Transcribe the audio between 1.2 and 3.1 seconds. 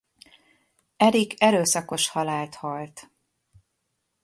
erőszakos halált halt.